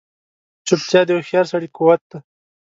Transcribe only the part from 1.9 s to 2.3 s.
دی.